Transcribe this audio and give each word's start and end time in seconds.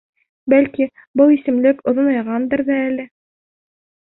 Бәлки, 0.53 0.87
был 1.21 1.33
исемлек 1.35 1.83
оҙонайғандыр 1.93 2.65
ҙа 2.71 2.81
әле. 2.89 3.07